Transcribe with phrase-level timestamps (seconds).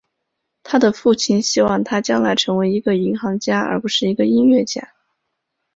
[0.63, 4.93] 他的父亲希望他将来成为一个银行家而不是一个音乐家。